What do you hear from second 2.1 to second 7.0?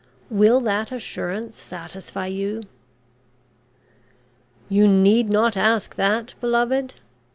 you?" "You need not ask that, beloved?